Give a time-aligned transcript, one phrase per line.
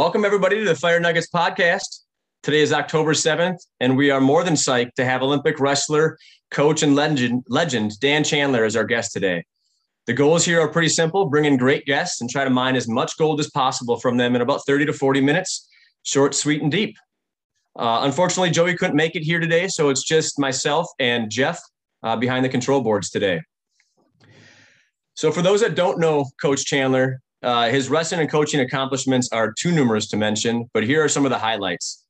[0.00, 2.04] Welcome, everybody, to the Fire Nuggets podcast.
[2.42, 6.16] Today is October 7th, and we are more than psyched to have Olympic wrestler,
[6.50, 9.44] coach, and legend, legend Dan Chandler as our guest today.
[10.06, 12.88] The goals here are pretty simple bring in great guests and try to mine as
[12.88, 15.68] much gold as possible from them in about 30 to 40 minutes,
[16.02, 16.96] short, sweet, and deep.
[17.78, 21.60] Uh, unfortunately, Joey couldn't make it here today, so it's just myself and Jeff
[22.02, 23.42] uh, behind the control boards today.
[25.12, 29.52] So, for those that don't know Coach Chandler, uh, his wrestling and coaching accomplishments are
[29.52, 32.04] too numerous to mention, but here are some of the highlights.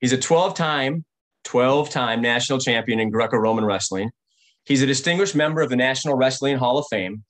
[0.00, 1.04] He's a 12 time,
[1.44, 4.10] 12 time national champion in Greco Roman wrestling.
[4.64, 7.24] He's a distinguished member of the National Wrestling Hall of Fame.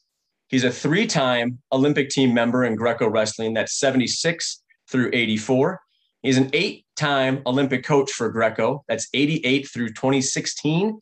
[0.48, 5.80] He's a three time Olympic team member in Greco wrestling, that's 76 through 84.
[6.22, 11.00] He's an eight time Olympic coach for Greco, that's 88 through 2016.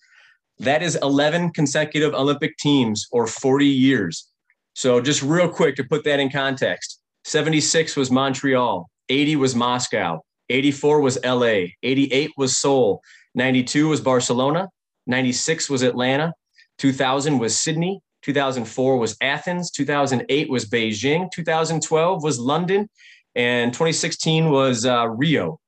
[0.61, 4.30] That is 11 consecutive Olympic teams or 40 years.
[4.75, 10.21] So just real quick to put that in context, 76 was Montreal, 80 was Moscow,
[10.49, 13.03] 84 was LA, 88 was Seoul,
[13.35, 14.69] 92 was Barcelona,
[15.07, 16.33] 96 was Atlanta,
[16.79, 22.89] 2000 was Sydney, 2004 was Athens, 2008 was Beijing, 2012 was London,
[23.35, 25.59] and 2016 was uh, Rio.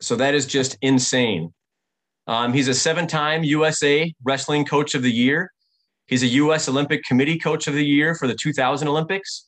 [0.00, 1.52] So that is just insane.
[2.26, 5.50] Um, he's a seven time USA Wrestling Coach of the Year.
[6.08, 6.68] He's a U.S.
[6.68, 9.46] Olympic Committee Coach of the Year for the 2000 Olympics.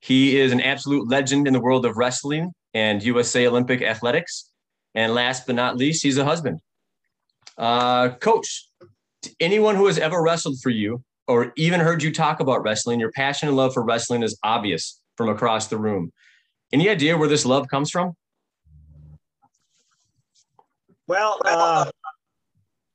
[0.00, 4.50] He is an absolute legend in the world of wrestling and USA Olympic athletics.
[4.94, 6.60] And last but not least, he's a husband.
[7.56, 8.68] Uh, coach,
[9.40, 13.12] anyone who has ever wrestled for you or even heard you talk about wrestling, your
[13.12, 16.12] passion and love for wrestling is obvious from across the room.
[16.70, 18.12] Any idea where this love comes from?
[21.06, 21.90] Well, uh,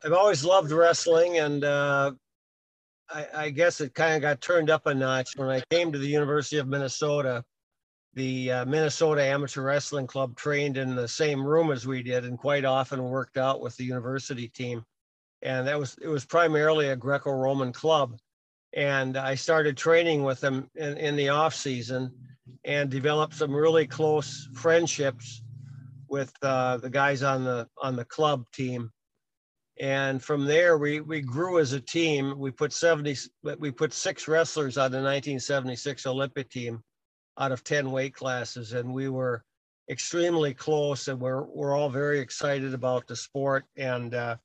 [0.03, 2.11] I've always loved wrestling, and uh,
[3.09, 5.97] I, I guess it kind of got turned up a notch when I came to
[5.97, 7.43] the University of Minnesota.
[8.13, 12.37] The uh, Minnesota Amateur Wrestling Club trained in the same room as we did, and
[12.37, 14.83] quite often worked out with the university team.
[15.41, 18.17] And that was it was primarily a Greco-Roman club,
[18.73, 22.11] and I started training with them in, in the off season,
[22.65, 25.43] and developed some really close friendships
[26.09, 28.91] with uh, the guys on the on the club team
[29.79, 32.37] and from there we we grew as a team.
[32.37, 33.15] We put 70
[33.59, 36.83] we put six wrestlers on the 1976 olympic team
[37.39, 38.73] out of 10 weight classes.
[38.73, 39.43] And we were
[39.89, 43.65] extremely close and we're we're all very excited about the sport.
[43.75, 44.37] And uh,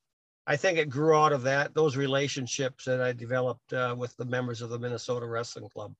[0.46, 4.24] i think it grew out of that those relationships that i developed uh, with the
[4.24, 5.94] members of the minnesota wrestling club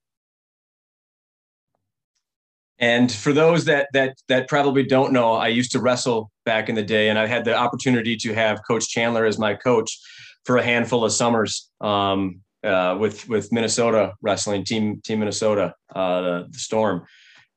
[2.83, 6.75] and for those that that that probably don't know, I used to wrestle back in
[6.75, 9.97] the day, and I had the opportunity to have Coach Chandler as my coach
[10.45, 16.43] for a handful of summers um, uh, with with Minnesota wrestling team Team Minnesota, uh,
[16.51, 17.07] the, Storm.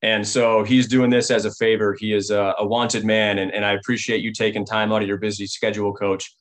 [0.04, 1.96] And so he's doing this as a favor.
[2.00, 5.08] He is a, a wanted man, and, and I appreciate you taking time out of
[5.08, 6.32] your busy schedule, Coach,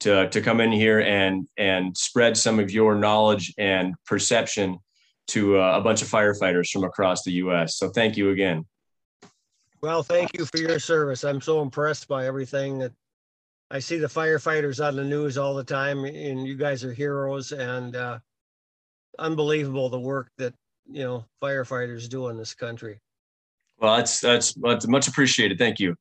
[0.00, 4.80] to to come in here and and spread some of your knowledge and perception
[5.28, 7.76] to uh, a bunch of firefighters from across the U.S.
[7.76, 8.64] So thank you again.
[9.80, 11.24] Well, thank you for your service.
[11.24, 12.92] I'm so impressed by everything that
[13.70, 17.52] I see the firefighters on the news all the time, and you guys are heroes
[17.52, 18.18] and uh,
[19.18, 20.54] unbelievable the work that
[20.86, 23.00] you know firefighters do in this country.
[23.78, 25.58] Well, that's that's, that's much appreciated.
[25.58, 25.96] Thank you.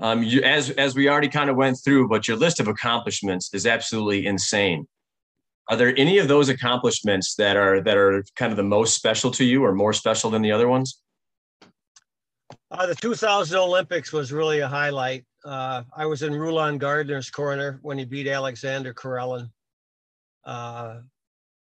[0.00, 3.52] Um, you, as as we already kind of went through, but your list of accomplishments
[3.52, 4.86] is absolutely insane.
[5.70, 9.30] Are there any of those accomplishments that are that are kind of the most special
[9.30, 11.00] to you, or more special than the other ones?
[12.72, 15.24] Uh, the 2000 Olympics was really a highlight.
[15.44, 19.48] Uh, I was in Rulon Gardner's corner when he beat Alexander Karelin.
[20.44, 21.00] Uh,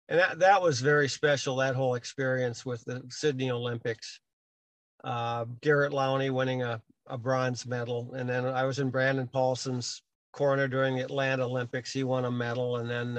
[0.08, 4.20] and that, that was very special, that whole experience with the Sydney Olympics.
[5.02, 8.12] Uh, Garrett Lowney winning a, a bronze medal.
[8.14, 10.02] And then I was in Brandon Paulson's
[10.32, 11.92] corner during the Atlanta Olympics.
[11.92, 12.78] He won a medal.
[12.78, 13.16] And then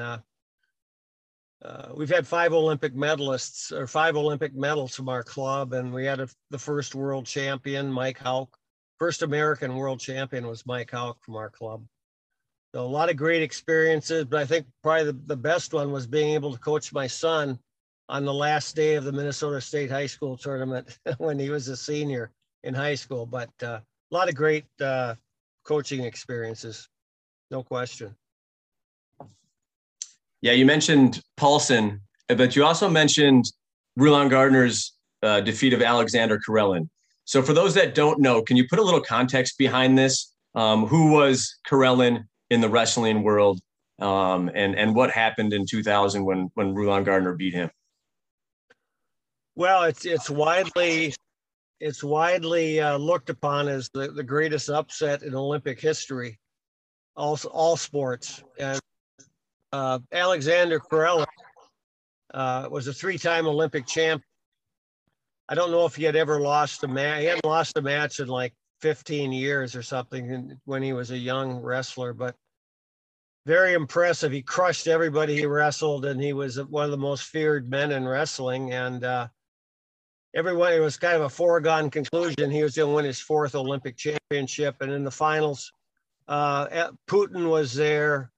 [1.64, 6.06] uh, we've had five Olympic medalists or five Olympic medals from our club, and we
[6.06, 8.58] had a, the first world champion, Mike Houck.
[8.98, 11.84] First American world champion was Mike Houck from our club.
[12.74, 16.08] So a lot of great experiences, but I think probably the, the best one was
[16.08, 17.60] being able to coach my son
[18.08, 21.78] on the last day of the Minnesota State High School tournament when he was a
[21.78, 22.32] senior
[22.64, 23.26] in high school.
[23.26, 23.80] But uh,
[24.12, 25.16] a lot of great uh,
[25.64, 26.90] coaching experiences,
[27.52, 28.16] no question.
[30.42, 33.46] Yeah, you mentioned Paulson, but you also mentioned
[33.96, 36.90] Rulon Gardner's uh, defeat of Alexander Karelin.
[37.26, 40.34] So, for those that don't know, can you put a little context behind this?
[40.56, 43.60] Um, who was Karelin in the wrestling world,
[44.00, 47.70] um, and and what happened in 2000 when when Rulon Gardner beat him?
[49.56, 51.14] Well, it's it's widely
[51.82, 56.40] it's widely uh, looked upon as the, the greatest upset in Olympic history,
[57.16, 58.44] all, all sports.
[58.60, 58.80] And
[59.72, 61.26] uh, Alexander Karelin
[62.34, 64.24] uh, was a three-time Olympic champ.
[65.50, 67.20] I don't know if he had ever lost a match.
[67.20, 71.18] He hadn't lost a match in like 15 years or something when he was a
[71.18, 72.36] young wrestler, but
[73.46, 74.32] very impressive.
[74.32, 78.08] He crushed everybody he wrestled, and he was one of the most feared men in
[78.08, 78.72] wrestling.
[78.72, 79.28] And uh,
[80.36, 82.52] everyone, it was kind of a foregone conclusion.
[82.52, 84.76] He was going to win his fourth Olympic championship.
[84.82, 85.72] And in the finals,
[86.28, 88.32] uh, Putin was there,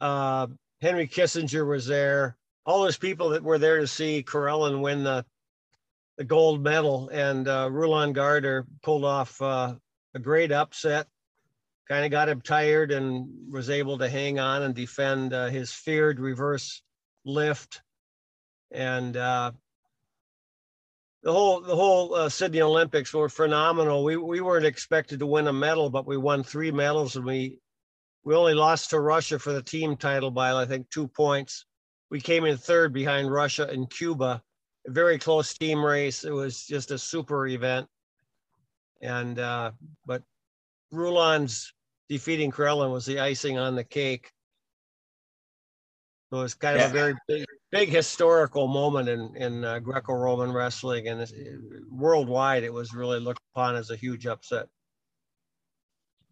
[0.00, 0.46] uh,
[0.80, 5.24] Henry Kissinger was there, all those people that were there to see Karelin win the
[6.18, 7.10] the gold medal.
[7.12, 9.74] And uh, Rulon Gardner pulled off uh,
[10.14, 11.06] a great upset
[11.88, 15.72] kind of got him tired and was able to hang on and defend uh, his
[15.72, 16.82] feared reverse
[17.24, 17.82] lift.
[18.72, 19.52] And uh,
[21.22, 24.04] the whole the whole uh, Sydney Olympics were phenomenal.
[24.04, 27.60] We we weren't expected to win a medal, but we won three medals, and we
[28.26, 31.64] we only lost to Russia for the team title by I think two points.
[32.10, 34.42] We came in third behind Russia and Cuba.
[34.88, 36.24] A very close team race.
[36.24, 37.86] It was just a super event.
[39.00, 39.70] And uh,
[40.06, 40.24] but
[40.92, 41.72] Rulon's
[42.08, 44.32] defeating Karelin was the icing on the cake.
[46.32, 46.86] So it's kind yeah.
[46.86, 51.24] of a very big, big historical moment in in uh, Greco-Roman wrestling, and
[51.88, 54.66] worldwide, it was really looked upon as a huge upset.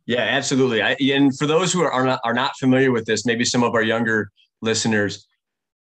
[0.07, 0.83] Yeah, absolutely.
[0.83, 3.75] I, and for those who are, not are not familiar with this, maybe some of
[3.75, 4.31] our younger
[4.61, 5.27] listeners,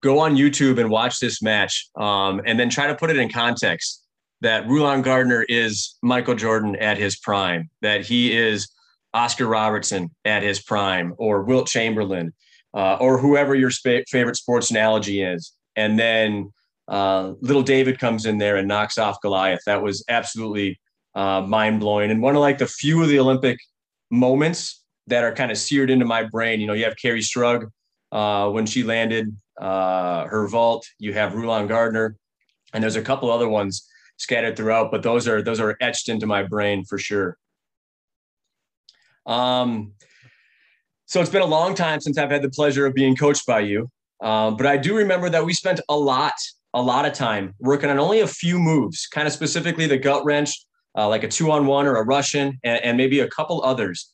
[0.03, 3.29] go on YouTube and watch this match, um, and then try to put it in
[3.29, 3.99] context.
[4.41, 7.69] That Rulon Gardner is Michael Jordan at his prime.
[7.83, 8.67] That he is
[9.13, 12.33] Oscar Robertson at his prime, or Wilt Chamberlain,
[12.73, 15.53] uh, or whoever your sp- favorite sports analogy is.
[15.75, 16.51] And then
[16.87, 19.61] uh, little David comes in there and knocks off Goliath.
[19.67, 20.79] That was absolutely
[21.13, 22.09] uh, mind blowing.
[22.09, 23.59] And one of like the few of the Olympic
[24.11, 26.59] moments that are kind of seared into my brain.
[26.59, 27.69] You know, you have Kerri Strug
[28.11, 30.87] uh, when she landed uh, her vault.
[30.99, 32.15] You have Rulon Gardner,
[32.73, 33.87] and there's a couple other ones
[34.17, 34.91] scattered throughout.
[34.91, 37.37] But those are those are etched into my brain for sure.
[39.25, 39.93] Um,
[41.05, 43.61] so it's been a long time since I've had the pleasure of being coached by
[43.61, 43.89] you.
[44.21, 46.33] Uh, but I do remember that we spent a lot,
[46.73, 50.23] a lot of time working on only a few moves, kind of specifically the gut
[50.23, 50.55] wrench,
[50.97, 54.13] uh, like a two on one or a Russian, and, and maybe a couple others.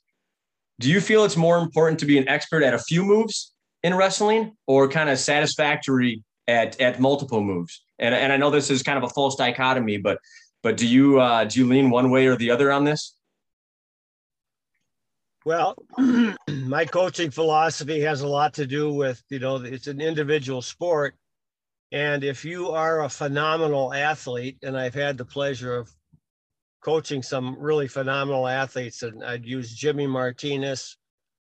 [0.79, 3.53] Do you feel it's more important to be an expert at a few moves
[3.83, 7.83] in wrestling or kind of satisfactory at, at multiple moves?
[7.99, 10.19] And, and I know this is kind of a false dichotomy, but
[10.63, 13.15] but do you uh, do you lean one way or the other on this?
[15.45, 15.77] Well,
[16.49, 21.15] my coaching philosophy has a lot to do with, you know, it's an individual sport.
[21.93, 25.89] And if you are a phenomenal athlete, and I've had the pleasure of
[26.81, 30.97] coaching some really phenomenal athletes, and I'd use Jimmy Martinez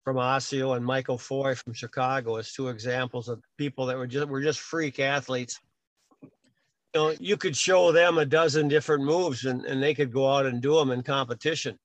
[0.04, 4.28] from Osseo and Michael Foy from Chicago as two examples of people that were just
[4.28, 5.58] were just freak athletes.
[6.22, 6.28] You
[7.00, 10.46] know, you could show them a dozen different moves and, and they could go out
[10.46, 11.78] and do them in competition.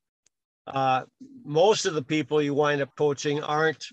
[0.66, 1.02] Uh,
[1.44, 3.86] most of the people you wind up coaching aren't,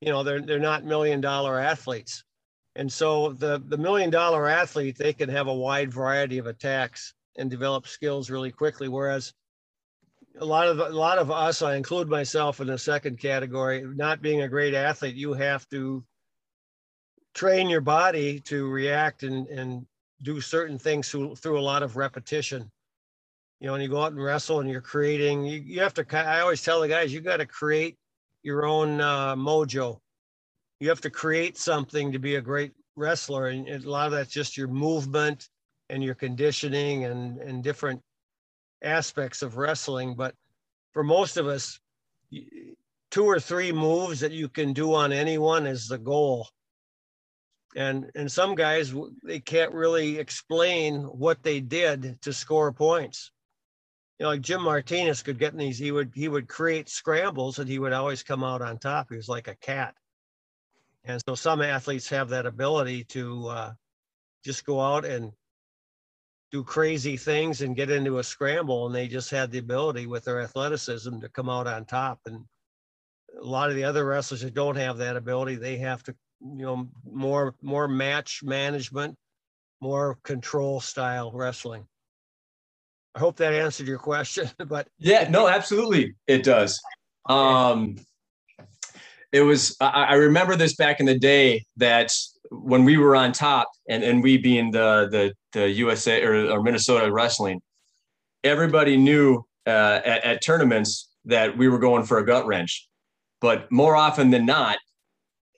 [0.00, 2.24] you know, they're they're not million dollar athletes,
[2.76, 7.12] and so the the million dollar athlete they can have a wide variety of attacks
[7.38, 9.32] and develop skills really quickly, whereas
[10.38, 14.22] a lot of a lot of us, I include myself in the second category, not
[14.22, 16.04] being a great athlete, you have to
[17.34, 19.86] train your body to react and and
[20.22, 22.70] do certain things through, through a lot of repetition
[23.60, 26.06] you know, when you go out and wrestle and you're creating, you, you have to,
[26.16, 27.96] I always tell the guys, you got to create
[28.42, 29.98] your own uh, mojo.
[30.78, 33.46] You have to create something to be a great wrestler.
[33.46, 35.48] And a lot of that's just your movement
[35.90, 38.02] and your conditioning and, and different
[38.82, 40.14] aspects of wrestling.
[40.14, 40.34] But
[40.92, 41.78] for most of us,
[43.10, 46.48] two or three moves that you can do on anyone is the goal.
[47.74, 53.30] And, and some guys, they can't really explain what they did to score points
[54.18, 57.58] you know, like Jim Martinez could get in these, he would he would create scrambles
[57.58, 59.08] and he would always come out on top.
[59.10, 59.94] He was like a cat.
[61.04, 63.72] And so some athletes have that ability to uh,
[64.44, 65.32] just go out and
[66.56, 70.24] do crazy things and get into a scramble, and they just had the ability with
[70.24, 72.18] their athleticism to come out on top.
[72.24, 72.44] And
[73.38, 76.64] a lot of the other wrestlers that don't have that ability, they have to, you
[76.64, 79.16] know, more more match management,
[79.82, 81.86] more control style wrestling.
[83.14, 84.48] I hope that answered your question.
[84.66, 86.80] But yeah, no, absolutely, it does.
[87.28, 87.96] Um,
[89.32, 89.76] it was.
[89.80, 92.12] I, remember this back in the day that
[92.50, 96.62] when we were on top, and and we being the the the USA or, or
[96.62, 97.60] Minnesota wrestling,
[98.44, 102.88] everybody knew uh, at, at tournaments that we were going for a gut wrench.
[103.40, 104.78] But more often than not,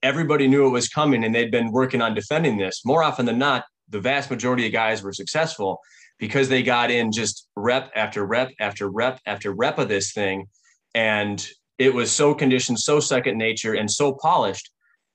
[0.02, 2.82] everybody knew it was coming and they'd been working on defending this.
[2.84, 5.80] More often than not, the vast majority of guys were successful
[6.18, 10.46] because they got in just rep after rep after rep after rep of this thing.
[10.94, 11.46] And
[11.78, 14.70] it was so conditioned, so second nature, and so polished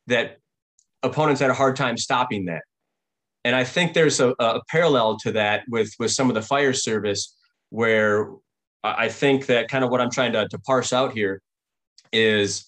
[0.08, 0.38] that
[1.04, 2.62] opponents had a hard time stopping that.
[3.44, 6.74] And I think there's a, a parallel to that with with some of the fire
[6.74, 7.36] service,
[7.70, 8.30] where
[8.84, 11.42] I think that kind of what I'm trying to, to parse out here
[12.12, 12.66] is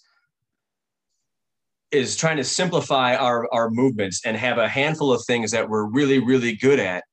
[1.91, 5.85] is trying to simplify our, our movements and have a handful of things that we're
[5.85, 7.03] really, really good at,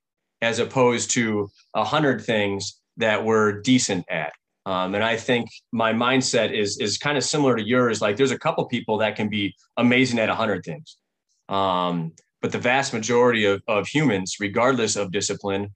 [0.40, 4.32] as opposed to a hundred things that we're decent at.
[4.64, 8.00] Um, and I think my mindset is is kind of similar to yours.
[8.00, 10.96] Like there's a couple people that can be amazing at a hundred things.
[11.48, 15.74] Um, but the vast majority of, of humans, regardless of discipline,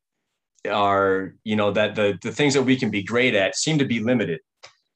[0.69, 3.85] are, you know, that the, the things that we can be great at seem to
[3.85, 4.41] be limited.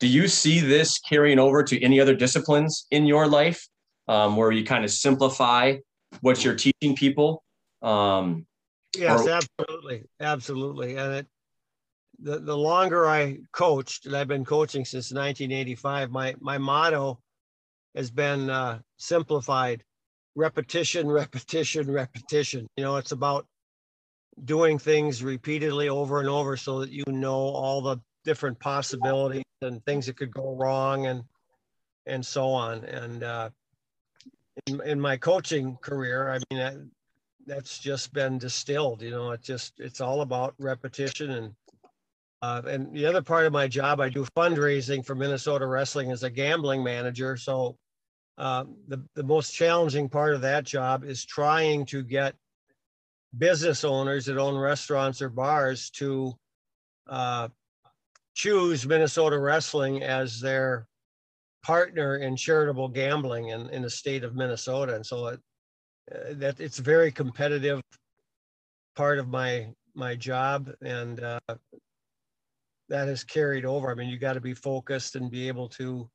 [0.00, 3.68] Do you see this carrying over to any other disciplines in your life?
[4.10, 5.76] um, where you kind of simplify
[6.20, 7.44] what you're teaching people.
[7.80, 8.44] Um,
[8.96, 10.96] yes, or- absolutely, absolutely.
[10.96, 11.26] And it,
[12.22, 17.20] the the longer I coached, and I've been coaching since 1985, my my motto
[17.94, 19.84] has been uh, simplified:
[20.34, 22.66] repetition, repetition, repetition.
[22.76, 23.46] You know, it's about
[24.44, 29.84] doing things repeatedly over and over so that you know all the different possibilities and
[29.84, 31.22] things that could go wrong and
[32.06, 33.50] and so on and uh,
[34.66, 36.74] in, in my coaching career, I mean, that,
[37.46, 39.02] that's just been distilled.
[39.02, 41.54] You know, it just it's all about repetition and
[42.42, 46.22] uh, and the other part of my job, I do fundraising for Minnesota Wrestling as
[46.22, 47.36] a gambling manager.
[47.36, 47.76] So
[48.38, 52.34] uh, the the most challenging part of that job is trying to get
[53.36, 56.32] business owners that own restaurants or bars to
[57.08, 57.48] uh,
[58.34, 60.86] choose Minnesota Wrestling as their
[61.62, 64.94] partner in charitable gambling in, in the state of Minnesota.
[64.94, 65.40] And so it,
[66.10, 67.82] uh, that it's a very competitive
[68.96, 71.40] part of my my job and uh,
[72.90, 73.90] that has carried over.
[73.90, 76.10] I mean, you got to be focused and be able to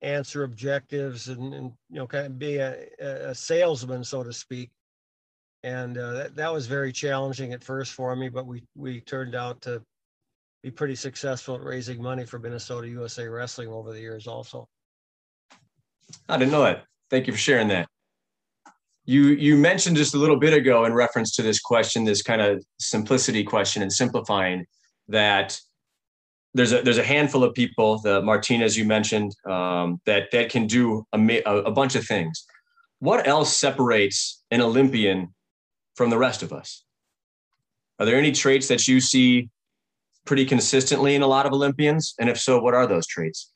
[0.00, 4.70] answer objectives and, and you know kind of be a, a salesman, so to speak.
[5.64, 9.34] And uh, that, that was very challenging at first for me, but we we turned
[9.34, 9.82] out to
[10.62, 14.68] be pretty successful at raising money for Minnesota USA Wrestling over the years also.
[16.28, 16.84] I didn't know that.
[17.10, 17.88] Thank you for sharing that.
[19.04, 22.40] You you mentioned just a little bit ago in reference to this question, this kind
[22.40, 24.64] of simplicity question and simplifying
[25.08, 25.58] that
[26.54, 30.66] there's a there's a handful of people, the Martinez you mentioned, um, that that can
[30.66, 32.44] do a, a bunch of things.
[32.98, 35.34] What else separates an Olympian
[35.96, 36.84] from the rest of us?
[37.98, 39.48] Are there any traits that you see
[40.24, 42.14] pretty consistently in a lot of Olympians?
[42.18, 43.50] And if so, what are those traits?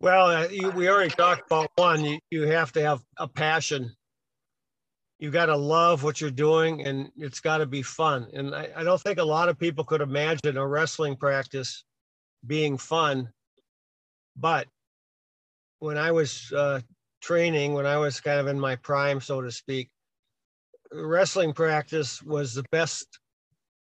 [0.00, 2.04] Well, uh, you, we already talked about one.
[2.04, 3.94] You, you have to have a passion.
[5.22, 8.26] You got to love what you're doing, and it's got to be fun.
[8.32, 11.84] And I, I don't think a lot of people could imagine a wrestling practice
[12.44, 13.28] being fun.
[14.34, 14.66] But
[15.78, 16.80] when I was uh,
[17.20, 19.90] training, when I was kind of in my prime, so to speak,
[20.92, 23.20] wrestling practice was the best,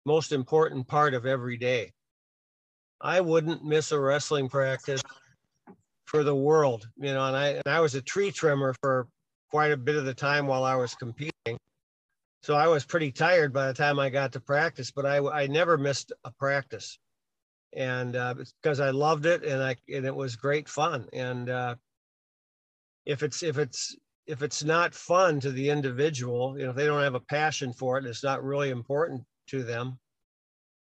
[0.05, 1.93] most important part of every day.
[3.01, 5.03] I wouldn't miss a wrestling practice
[6.05, 9.07] for the world, you know, and I, and I was a tree trimmer for
[9.51, 11.59] quite a bit of the time while I was competing.
[12.43, 15.47] So I was pretty tired by the time I got to practice, but I, I
[15.47, 16.99] never missed a practice.
[17.75, 21.07] And uh, because I loved it and I, and it was great fun.
[21.13, 21.75] And uh,
[23.05, 26.87] if it's, if it's, if it's not fun to the individual, you know, if they
[26.87, 29.99] don't have a passion for it, and it's not really important to them.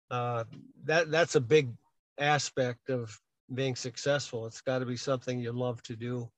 [0.09, 0.45] Uh,
[0.85, 1.69] that that's a big
[2.17, 3.19] aspect of
[3.53, 4.45] being successful.
[4.45, 6.29] It's got to be something you love to do.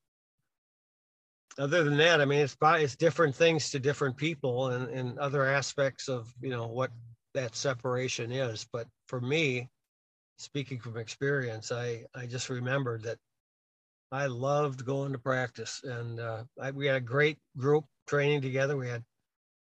[1.59, 5.45] Other than that, I mean, it's it's different things to different people and, and other
[5.45, 6.91] aspects of you know what
[7.33, 8.67] that separation is.
[8.71, 9.69] But for me,
[10.37, 13.17] speaking from experience, I I just remembered that
[14.11, 18.77] I loved going to practice, and uh, I, we had a great group training together.
[18.77, 19.03] We had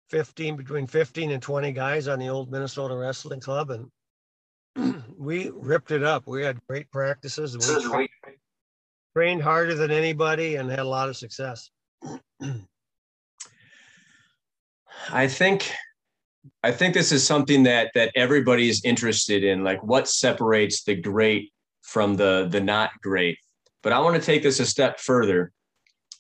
[0.10, 5.92] 15 between 15 and 20 guys on the old Minnesota Wrestling Club, and we ripped
[5.92, 6.28] it up.
[6.28, 7.58] We had great practices.
[7.58, 8.10] We
[9.16, 11.72] trained harder than anybody and had a lot of success.
[15.12, 15.72] I think
[16.64, 20.96] I think this is something that that everybody is interested in like what separates the
[20.96, 21.52] great
[21.84, 23.38] from the the not great.
[23.84, 25.52] But I want to take this a step further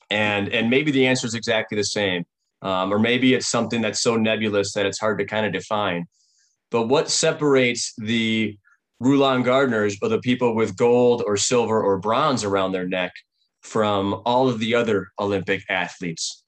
[0.10, 2.25] and and maybe the answer is exactly the same.
[2.62, 6.07] Um, or maybe it's something that's so nebulous that it's hard to kind of define.
[6.72, 8.57] but what separates the
[9.00, 13.13] Rulon Gardners or the people with gold or silver or bronze around their neck
[13.68, 16.44] from all of the other Olympic athletes?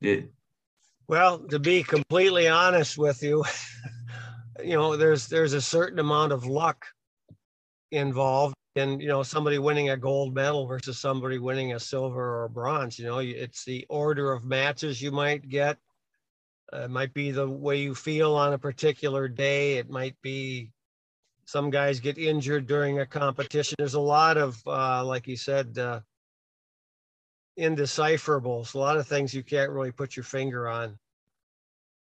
[0.00, 0.30] It,
[1.08, 3.44] well, to be completely honest with you,
[4.64, 6.86] you know, there's there's a certain amount of luck
[7.92, 12.48] involved in you know somebody winning a gold medal versus somebody winning a silver or
[12.48, 12.98] bronze.
[12.98, 15.78] You know, it's the order of matches you might get.
[16.72, 19.78] Uh, it might be the way you feel on a particular day.
[19.78, 20.72] It might be
[21.46, 23.76] some guys get injured during a competition.
[23.78, 26.00] There's a lot of, uh, like you said, uh,
[27.58, 28.74] indecipherables.
[28.74, 30.98] A lot of things you can't really put your finger on.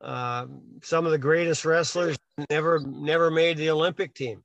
[0.01, 2.19] Um, some of the greatest wrestlers
[2.51, 4.43] never never made the Olympic team.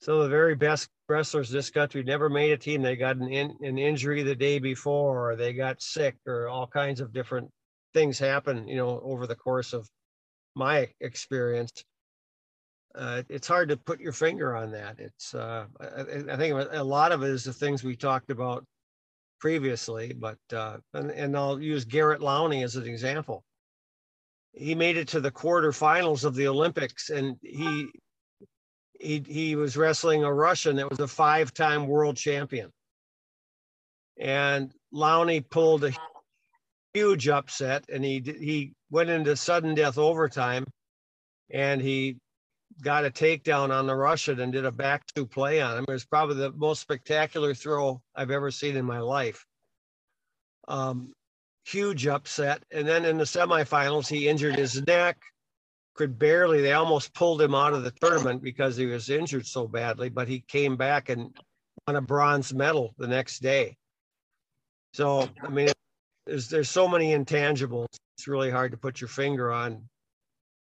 [0.00, 2.82] Some of the very best wrestlers this country never made a team.
[2.82, 6.66] They got an, in, an injury the day before, or they got sick, or all
[6.66, 7.50] kinds of different
[7.94, 8.66] things happen.
[8.66, 9.88] You know, over the course of
[10.56, 11.84] my experience,
[12.94, 14.98] uh, it's hard to put your finger on that.
[14.98, 18.64] It's uh, I, I, think a lot of it is the things we talked about
[19.40, 23.44] previously, but uh, and, and I'll use Garrett Lowney as an example.
[24.52, 27.88] He made it to the quarterfinals of the Olympics, and he
[29.00, 32.70] he he was wrestling a Russian that was a five-time world champion.
[34.18, 35.92] And Lowney pulled a
[36.92, 40.66] huge upset, and he he went into sudden death overtime,
[41.50, 42.18] and he
[42.82, 45.84] got a takedown on the Russian and did a back two play on him.
[45.88, 49.46] It was probably the most spectacular throw I've ever seen in my life.
[50.68, 51.12] Um,
[51.64, 52.62] huge upset.
[52.72, 55.18] And then in the semifinals, he injured his neck,
[55.94, 59.68] could barely, they almost pulled him out of the tournament because he was injured so
[59.68, 61.36] badly, but he came back and
[61.86, 63.76] won a bronze medal the next day.
[64.94, 65.68] So, I mean,
[66.26, 67.86] there's, there's so many intangibles.
[68.16, 69.88] It's really hard to put your finger on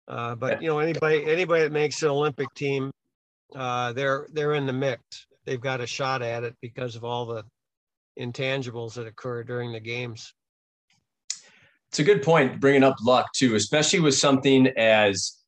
[0.09, 2.91] uh, but you know, anybody anybody that makes an Olympic team,
[3.55, 5.27] uh, they're they're in the mix.
[5.45, 7.45] They've got a shot at it because of all the
[8.19, 10.33] intangibles that occur during the games.
[11.89, 15.39] It's a good point, bringing up luck too, especially with something as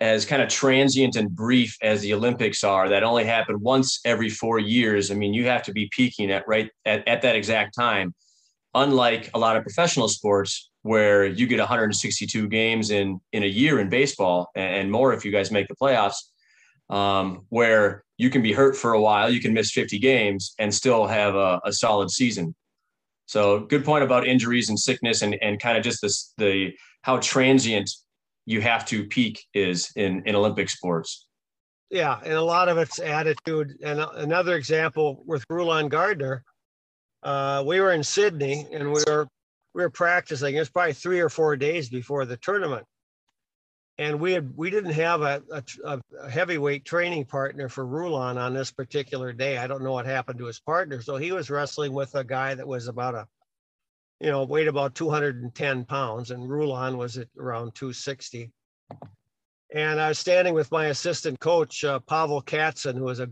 [0.00, 4.28] as kind of transient and brief as the Olympics are, that only happen once every
[4.28, 5.10] four years.
[5.10, 8.14] I mean, you have to be peaking at right at, at that exact time.
[8.74, 13.80] Unlike a lot of professional sports, where you get 162 games in in a year
[13.80, 16.16] in baseball and more if you guys make the playoffs
[16.90, 20.72] um, where you can be hurt for a while you can miss 50 games and
[20.72, 22.54] still have a, a solid season.
[23.24, 27.16] So good point about injuries and sickness and, and kind of just this the how
[27.16, 27.90] transient
[28.44, 31.26] you have to peak is in in olympic sports.
[31.88, 33.72] Yeah and a lot of it's attitude.
[33.82, 36.44] And another example with rulon gardner
[37.22, 39.26] uh, we were in sydney and we were
[39.74, 40.54] we were practicing.
[40.54, 42.86] It was probably three or four days before the tournament,
[43.98, 48.54] and we had we didn't have a, a, a heavyweight training partner for Rulon on
[48.54, 49.58] this particular day.
[49.58, 52.54] I don't know what happened to his partner, so he was wrestling with a guy
[52.54, 53.26] that was about a,
[54.20, 58.50] you know, weighed about 210 pounds, and Rulon was at around 260.
[59.74, 63.28] And I was standing with my assistant coach, uh, Pavel Katsen, who is a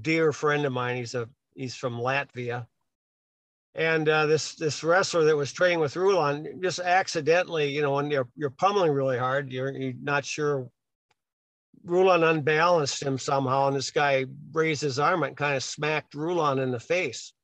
[0.00, 0.96] dear friend of mine.
[0.96, 2.66] He's a he's from Latvia
[3.76, 8.10] and uh, this this wrestler that was training with Rulon just accidentally, you know, when
[8.10, 10.68] you're you're pummeling really hard, you're, you're not sure.
[11.84, 16.58] Rulon unbalanced him somehow, and this guy raised his arm and kind of smacked Rulon
[16.58, 17.34] in the face,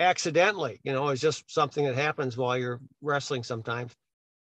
[0.00, 0.80] accidentally.
[0.82, 3.92] You know, it's just something that happens while you're wrestling sometimes.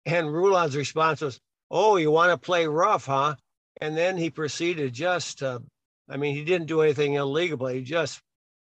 [0.07, 3.35] And Rulon's response was, "Oh, you want to play rough, huh?"
[3.81, 5.65] And then he proceeded just to,
[6.09, 8.23] I mean, he didn't do anything illegal, but he just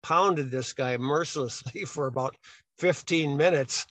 [0.03, 2.37] pounded this guy mercilessly for about
[2.79, 3.87] 15 minutes.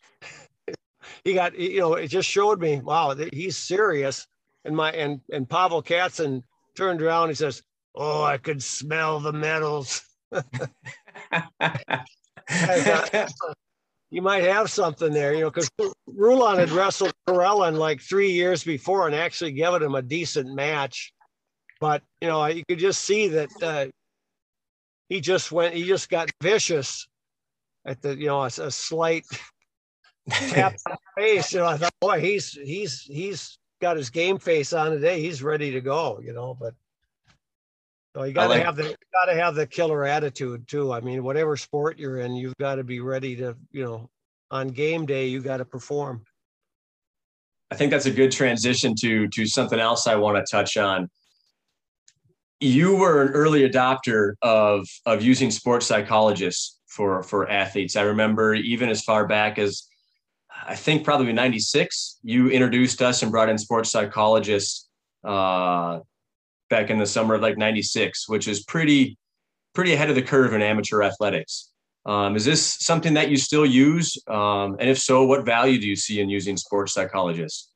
[1.23, 4.27] he got, you know, it just showed me, wow, he's serious.
[4.65, 6.41] And my and and Pavel Katsen
[6.75, 7.29] turned around.
[7.29, 7.63] He says,
[7.95, 10.01] "Oh, I could smell the medals."
[14.11, 15.69] you might have something there, you know, because
[16.05, 21.13] Rulon had wrestled Karelin like three years before and actually given him a decent match.
[21.79, 23.85] But you know, you could just see that uh,
[25.09, 27.07] he just went, he just got vicious
[27.85, 29.25] at the, you know, a, a slight
[30.29, 31.53] tap on the face.
[31.53, 35.21] You know, I thought, boy, he's, he's, he's got his game face on today.
[35.21, 36.73] He's ready to go, you know, but
[38.15, 40.91] so you gotta like, have the, gotta have the killer attitude too.
[40.91, 44.09] I mean, whatever sport you're in, you've got to be ready to, you know,
[44.49, 46.23] on game day, you got to perform.
[47.69, 51.09] I think that's a good transition to to something else I want to touch on
[52.59, 57.95] you were an early adopter of of using sports psychologists for for athletes.
[57.95, 59.87] I remember even as far back as
[60.65, 64.89] I think probably 96, you introduced us and brought in sports psychologists
[65.23, 65.99] uh,
[66.69, 69.17] back in the summer of like 96, which is pretty,
[69.73, 71.71] pretty ahead of the curve in amateur athletics.
[72.05, 74.17] Um, is this something that you still use?
[74.27, 77.69] Um, and if so, what value do you see in using sports psychologists?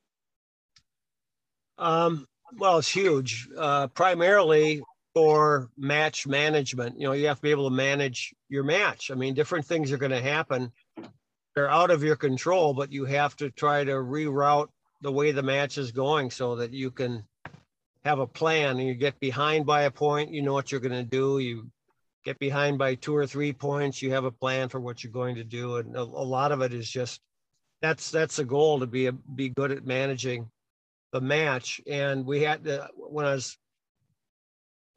[1.78, 4.82] Um, well, it's huge, uh, primarily
[5.14, 6.98] for match management.
[6.98, 9.10] You know, you have to be able to manage your match.
[9.10, 10.72] I mean, different things are going to happen.
[11.54, 14.68] They're out of your control, but you have to try to reroute
[15.02, 17.24] the way the match is going so that you can
[18.04, 20.92] have a plan and you get behind by a point, you know what you're going
[20.92, 21.38] to do.
[21.38, 21.70] You
[22.24, 25.36] get behind by two or three points, you have a plan for what you're going
[25.36, 25.76] to do.
[25.76, 27.20] And a, a lot of it is just
[27.80, 30.48] that's that's the goal to be a, be good at managing
[31.12, 31.80] the match.
[31.86, 33.56] And we had to, when I was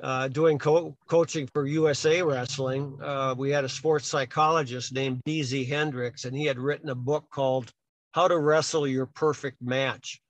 [0.02, 5.68] uh, doing co- coaching for USA Wrestling, uh, we had a sports psychologist named DZ
[5.68, 7.72] Hendricks, and he had written a book called
[8.14, 10.22] How to Wrestle Your Perfect Match.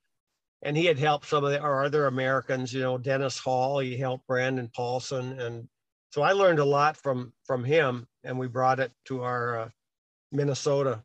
[0.62, 3.96] And he had helped some of the, our other Americans, you know, Dennis Hall, he
[3.96, 5.38] helped Brandon Paulson.
[5.38, 5.68] And
[6.10, 9.68] so I learned a lot from, from him, and we brought it to our uh,
[10.32, 11.02] Minnesota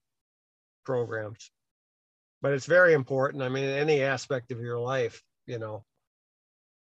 [0.85, 1.51] programs.
[2.41, 3.43] But it's very important.
[3.43, 5.83] I mean, any aspect of your life, you know,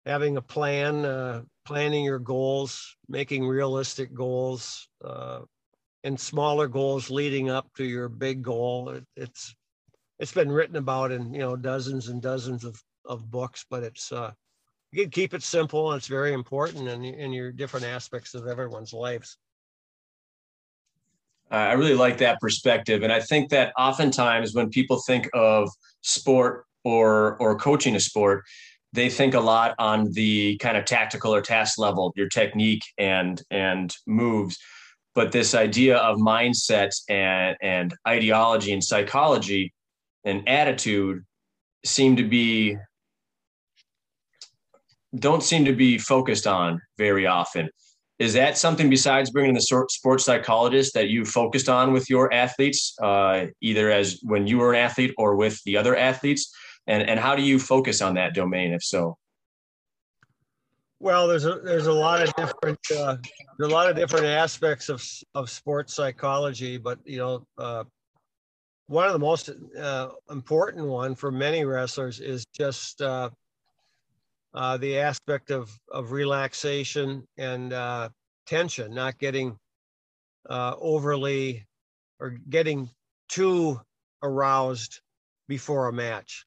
[0.07, 5.41] having a plan, uh, planning your goals, making realistic goals, uh,
[6.05, 8.91] and smaller goals leading up to your big goal.
[8.91, 9.55] It, it's
[10.19, 14.11] it's been written about in you know dozens and dozens of of books, but it's
[14.11, 14.33] uh,
[14.91, 18.47] you can keep it simple and it's very important in in your different aspects of
[18.47, 19.37] everyone's lives.
[21.53, 25.69] I really like that perspective, and I think that oftentimes when people think of
[26.01, 28.45] sport or or coaching a sport,
[28.95, 33.43] they think a lot on the kind of tactical or task level, your technique and
[33.51, 34.59] and moves.
[35.15, 39.75] But this idea of mindset and and ideology and psychology
[40.25, 41.23] and attitude
[41.85, 42.79] seem to be
[45.15, 47.69] don't seem to be focused on very often.
[48.23, 52.95] Is that something besides bringing the sports psychologist that you focused on with your athletes,
[53.03, 56.55] uh, either as when you were an athlete or with the other athletes?
[56.87, 59.17] and and how do you focus on that domain if so
[60.99, 63.17] well there's a there's a lot of different uh,
[63.59, 65.05] there's a lot of different aspects of
[65.35, 67.85] of sports psychology but you know uh,
[68.87, 73.01] one of the most uh, important one for many wrestlers is just
[74.55, 78.09] uh, uh, the aspect of of relaxation and uh,
[78.47, 79.57] tension not getting
[80.49, 81.67] overly
[82.21, 82.91] or getting
[83.29, 83.81] too
[84.23, 85.01] aroused
[85.49, 86.45] before a match.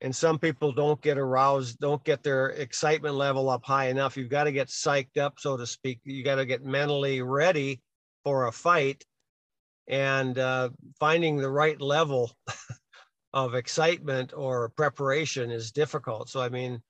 [0.00, 4.16] And some people don't get aroused don't get their excitement level up high enough.
[4.16, 6.00] You've got to get psyched up so to speak.
[6.04, 7.80] You got to get mentally ready
[8.24, 9.04] for a fight.
[9.86, 12.32] And uh, finding the right level
[13.32, 16.28] of excitement or preparation is difficult.
[16.28, 16.82] So i mean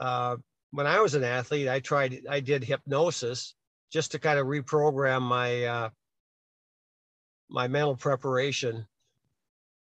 [0.00, 0.36] uh,
[0.70, 3.54] when i was an athlete i tried i did hypnosis
[3.92, 5.90] just to kind of reprogram my uh,
[7.48, 8.86] my mental preparation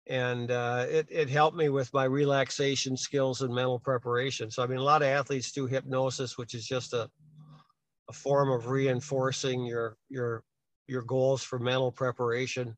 [0.08, 4.50] and uh, it, it helped me with my relaxation skills and mental preparation.
[4.50, 7.08] So, I mean, a lot of athletes do hypnosis, which is just a,
[8.08, 10.42] a form of reinforcing your, your,
[10.88, 12.76] your goals for mental preparation.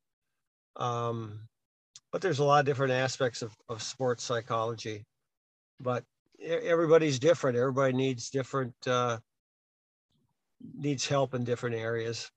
[0.77, 1.49] Um,
[2.13, 5.05] but there's a lot of different aspects of, of sports psychology,
[5.81, 6.05] but
[6.45, 7.57] everybody's different.
[7.57, 9.19] Everybody needs different, uh,
[10.77, 12.31] needs help in different areas.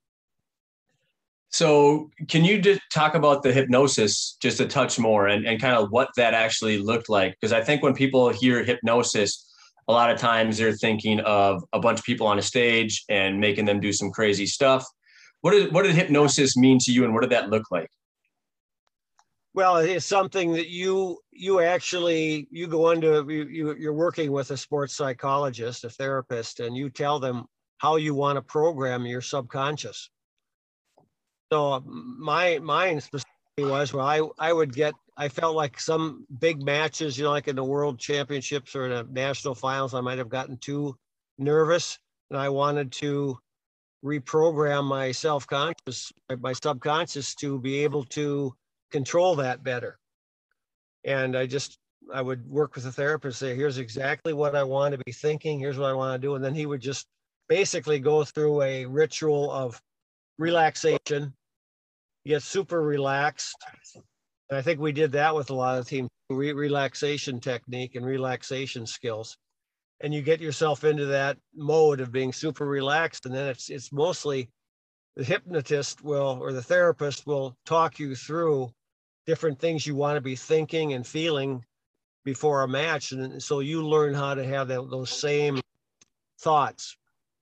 [1.50, 5.76] So, can you just talk about the hypnosis just a touch more and, and kind
[5.76, 7.36] of what that actually looked like?
[7.39, 9.46] Because I think when people hear hypnosis,
[9.88, 13.39] a lot of times they're thinking of a bunch of people on a stage and
[13.39, 14.86] making them do some crazy stuff.
[15.41, 17.89] What did what did hypnosis mean to you, and what did that look like?
[19.58, 24.56] Well, it's something that you you actually you go into you you're working with a
[24.56, 27.46] sports psychologist, a therapist, and you tell them
[27.80, 30.12] how you want to program your subconscious.
[31.52, 36.28] So uh, my mine specifically was well, I I would get I felt like some
[36.38, 40.02] big matches, you know, like in the world championships or in the national finals, I
[40.02, 40.96] might have gotten too
[41.39, 41.98] nervous,
[42.30, 43.39] and I wanted to
[44.06, 48.54] reprogram my self-conscious, my subconscious to be able to
[48.91, 49.97] control that better.
[51.04, 51.78] And I just
[52.13, 55.60] I would work with a therapist, say, here's exactly what I want to be thinking,
[55.60, 56.36] here's what I want to do.
[56.36, 57.06] And then he would just
[57.50, 59.82] basically go through a ritual of
[60.38, 61.34] relaxation,
[62.26, 63.56] get super relaxed.
[64.50, 68.06] And I think we did that with a lot of teams, re- relaxation technique and
[68.06, 69.38] relaxation skills.
[70.02, 73.26] And you get yourself into that mode of being super relaxed.
[73.26, 74.50] And then it's it's mostly
[75.15, 78.71] the hypnotist will or the therapist will talk you through
[79.28, 81.63] different things you want to be thinking and feeling
[82.24, 83.12] before a match.
[83.12, 85.60] And so you learn how to have that, those same
[86.40, 86.98] thoughts,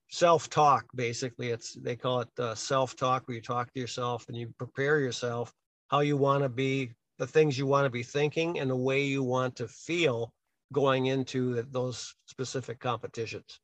[0.09, 1.51] self-talk, basically.
[1.51, 5.53] It's, they call it uh, self-talk where you talk to yourself and you prepare yourself
[5.87, 9.03] how you want to be, the things you want to be thinking and the way
[9.03, 10.33] you want to feel
[10.73, 13.59] going into those specific competitions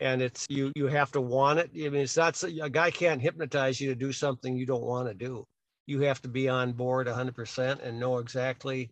[0.00, 3.20] and it's you you have to want it i mean it's not a guy can't
[3.20, 5.44] hypnotize you to do something you don't want to do
[5.86, 8.90] you have to be on board 100% and know exactly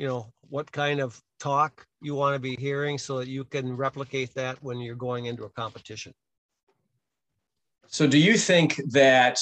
[0.00, 3.76] you know what kind of talk you want to be hearing so that you can
[3.76, 6.12] replicate that when you're going into a competition.
[7.86, 9.38] So do you think that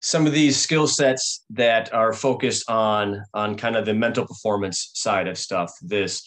[0.00, 4.90] some of these skill sets that are focused on on kind of the mental performance
[4.94, 6.22] side of stuff this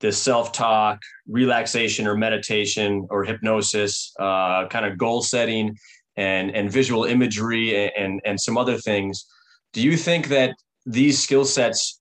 [0.00, 5.76] this self-talk relaxation or meditation or hypnosis uh, kind of goal setting
[6.16, 9.26] and and visual imagery and and some other things
[9.72, 10.54] do you think that
[10.86, 12.00] these skill sets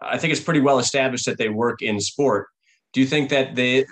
[0.00, 2.48] i think it's pretty well established that they work in sport.
[2.92, 3.86] Do you think that they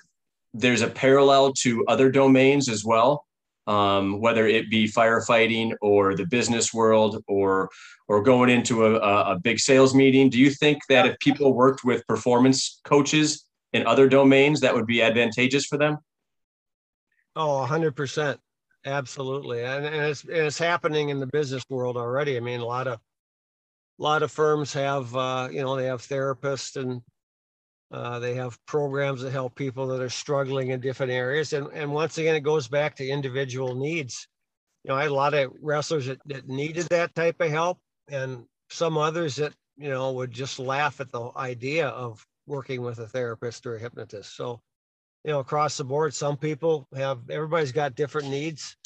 [0.54, 3.24] there's a parallel to other domains as well?
[3.66, 7.68] Um, whether it be firefighting or the business world or
[8.08, 8.94] or going into a,
[9.34, 13.86] a big sales meeting do you think that if people worked with performance coaches in
[13.86, 15.98] other domains that would be advantageous for them?
[17.36, 18.38] Oh 100%
[18.88, 22.64] absolutely and, and it's, and it's happening in the business world already i mean a
[22.64, 22.98] lot of
[23.98, 27.02] a lot of firms have uh, you know they have therapists and
[27.90, 31.52] uh, they have programs that help people that are struggling in different areas.
[31.52, 34.28] And, and once again, it goes back to individual needs.
[34.84, 37.78] You know, I had a lot of wrestlers that, that needed that type of help
[38.08, 42.98] and some others that, you know, would just laugh at the idea of working with
[42.98, 44.36] a therapist or a hypnotist.
[44.36, 44.60] So,
[45.24, 48.76] you know, across the board, some people have, everybody's got different needs.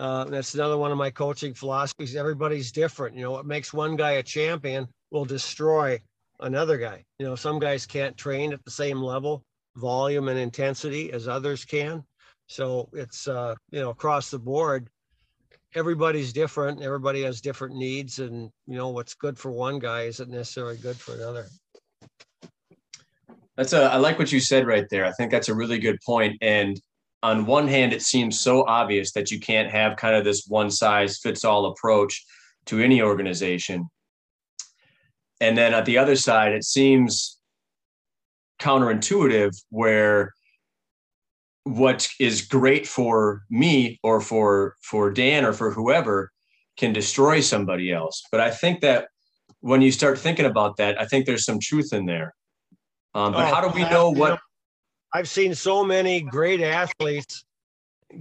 [0.00, 2.16] Uh, that's another one of my coaching philosophies.
[2.16, 3.14] Everybody's different.
[3.14, 6.00] You know, what makes one guy a champion will destroy
[6.40, 7.04] another guy.
[7.18, 9.44] You know, some guys can't train at the same level,
[9.76, 12.02] volume and intensity as others can.
[12.46, 14.88] So it's uh, you know across the board,
[15.74, 16.80] everybody's different.
[16.80, 20.96] Everybody has different needs, and you know what's good for one guy isn't necessarily good
[20.96, 21.44] for another.
[23.54, 25.04] That's a I like what you said right there.
[25.04, 26.38] I think that's a really good point.
[26.40, 26.80] And
[27.22, 30.70] on one hand, it seems so obvious that you can't have kind of this one
[30.70, 32.24] size fits all approach
[32.66, 33.88] to any organization
[35.40, 37.38] and then at the other side, it seems
[38.60, 40.34] counterintuitive where
[41.64, 46.30] what is great for me or for for Dan or for whoever
[46.76, 48.22] can destroy somebody else.
[48.30, 49.08] But I think that
[49.60, 52.34] when you start thinking about that, I think there's some truth in there.
[53.14, 54.40] Um, but oh, how do we know what?
[55.12, 57.44] I've seen so many great athletes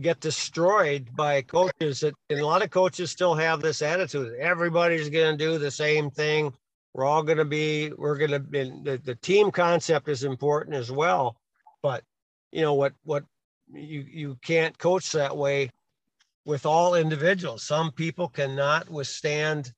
[0.01, 4.33] get destroyed by coaches that and a lot of coaches still have this attitude.
[4.39, 6.53] Everybody's going to do the same thing.
[6.93, 10.75] We're all going to be, we're going to be, the, the team concept is important
[10.75, 11.37] as well.
[11.81, 12.03] But,
[12.51, 13.23] you know, what, what
[13.71, 15.69] you, you can't coach that way
[16.45, 17.63] with all individuals.
[17.63, 19.71] Some people cannot withstand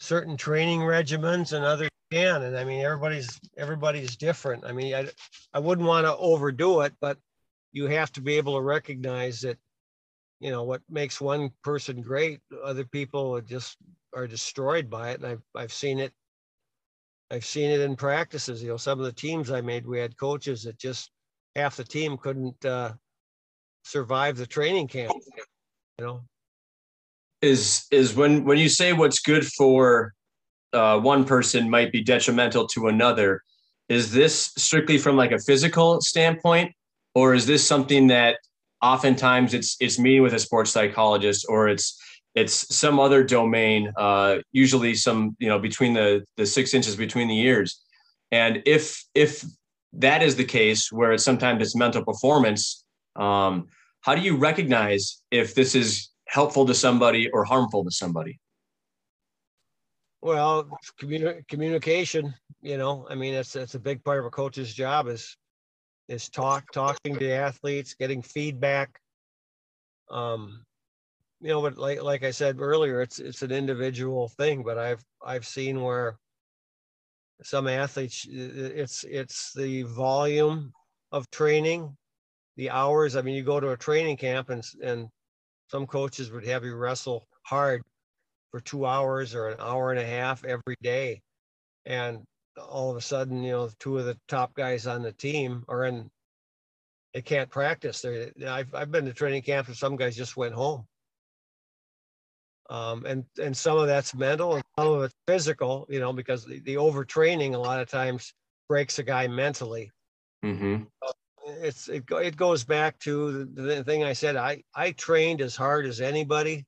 [0.00, 2.42] certain training regimens and others can.
[2.42, 4.64] And I mean, everybody's, everybody's different.
[4.64, 5.08] I mean, I,
[5.52, 7.18] I wouldn't want to overdo it, but
[7.72, 9.58] you have to be able to recognize that
[10.40, 13.76] you know what makes one person great other people just
[14.12, 16.12] are destroyed by it and i've, I've seen it
[17.32, 18.62] I've seen it in practices.
[18.62, 21.10] You know, some of the teams I made, we had coaches that just
[21.56, 22.92] half the team couldn't uh,
[23.84, 25.14] survive the training camp.
[25.98, 26.20] You know,
[27.40, 30.12] is is when when you say what's good for
[30.72, 33.42] uh, one person might be detrimental to another.
[33.88, 36.72] Is this strictly from like a physical standpoint,
[37.14, 38.38] or is this something that
[38.80, 42.00] oftentimes it's it's meeting with a sports psychologist or it's
[42.34, 47.28] it's some other domain, uh, usually some, you know, between the, the six inches between
[47.28, 47.82] the ears.
[48.30, 49.44] And if, if
[49.92, 52.84] that is the case where it's sometimes it's mental performance,
[53.16, 53.68] um,
[54.00, 58.40] how do you recognize if this is helpful to somebody or harmful to somebody?
[60.22, 64.72] Well, communi- communication, you know, I mean, that's, that's a big part of a coach's
[64.72, 65.36] job is,
[66.08, 69.00] is talk, talking to athletes, getting feedback.
[70.08, 70.64] Um,
[71.40, 74.62] you know, but like like I said earlier, it's it's an individual thing.
[74.62, 76.16] But I've I've seen where
[77.42, 80.72] some athletes, it's it's the volume
[81.10, 81.96] of training,
[82.56, 83.16] the hours.
[83.16, 85.08] I mean, you go to a training camp and and
[85.66, 87.82] some coaches would have you wrestle hard
[88.52, 91.20] for two hours or an hour and a half every day,
[91.84, 92.22] and
[92.56, 95.84] all of a sudden, you know, two of the top guys on the team are
[95.86, 96.08] in.
[97.14, 98.00] They can't practice.
[98.00, 100.86] They, I've I've been to training camps where some guys just went home
[102.72, 106.46] um, and and some of that's mental and some of it's physical you know because
[106.46, 108.32] the, the overtraining a lot of times
[108.68, 109.90] breaks a guy mentally.
[110.42, 110.84] Mm-hmm.
[111.60, 114.36] It's it, it goes back to the, the thing I said.
[114.36, 116.64] I I trained as hard as anybody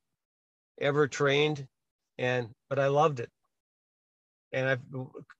[0.79, 1.67] ever trained,
[2.17, 3.29] and but I loved it.
[4.51, 4.81] And I've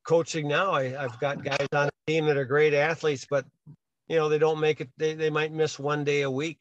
[0.05, 0.71] coaching now.
[0.71, 3.45] I, I've got guys on a team that are great athletes, but
[4.07, 4.89] you know they don't make it.
[4.97, 6.59] They they might miss one day a week,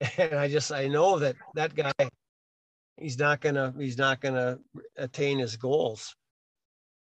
[0.18, 1.92] and I just I know that that guy
[2.96, 4.58] he's not gonna he's not gonna
[4.96, 6.14] attain his goals.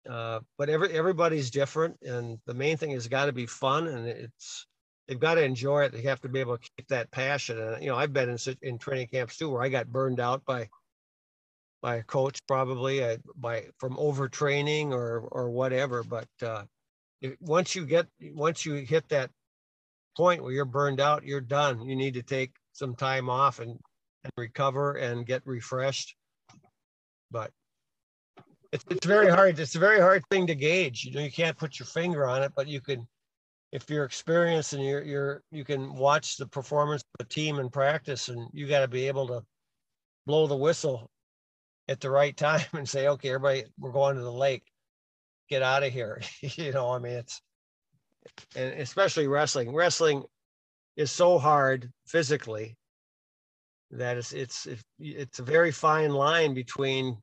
[0.10, 4.08] Uh, but every everybody's different, and the main thing has got to be fun, and
[4.08, 4.66] it's
[5.08, 5.92] they've got to enjoy it.
[5.92, 7.60] They have to be able to keep that passion.
[7.60, 10.46] And you know, I've been in in training camps too, where I got burned out
[10.46, 10.70] by
[11.82, 16.04] by a coach, probably uh, by from overtraining or or whatever.
[16.04, 16.64] But uh,
[17.40, 19.32] once you get once you hit that
[20.18, 21.82] point where you're burned out, you're done.
[21.82, 23.78] You need to take some time off and
[24.24, 26.16] and recover and get refreshed.
[27.32, 27.52] But
[28.72, 29.60] it's, it's very hard.
[29.60, 31.06] It's a very hard thing to gauge.
[31.06, 33.08] You know, you can't put your finger on it, but you can,
[33.72, 37.70] if you're experienced and you're, you're, you can watch the performance of the team in
[37.70, 39.44] practice and you got to be able to
[40.26, 41.10] blow the whistle
[41.90, 44.64] at the right time and say, okay, everybody, we're going to the lake,
[45.50, 46.22] get out of here.
[46.42, 47.42] you know, I mean, it's,
[48.56, 50.24] and especially wrestling, wrestling
[50.96, 52.78] is so hard physically
[53.92, 54.68] that it's it's
[55.00, 57.18] it's a very fine line between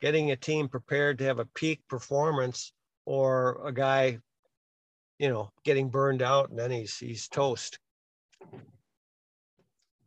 [0.00, 2.72] getting a team prepared to have a peak performance
[3.04, 4.18] or a guy
[5.18, 7.78] you know getting burned out and then he's he's toast.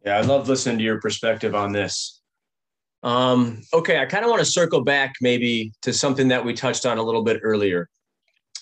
[0.03, 2.22] Yeah i love listening to your perspective on this
[3.03, 6.85] um, okay i kind of want to circle back maybe to something that we touched
[6.85, 7.89] on a little bit earlier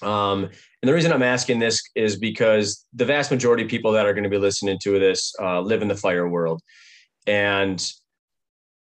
[0.01, 4.05] um, and the reason i'm asking this is because the vast majority of people that
[4.05, 6.61] are going to be listening to this uh, live in the fire world
[7.27, 7.91] and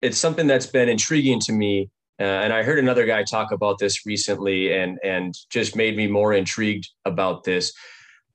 [0.03, 1.91] it's something that's been intriguing to me.
[2.19, 6.07] Uh, and I heard another guy talk about this recently, and and just made me
[6.07, 7.73] more intrigued about this.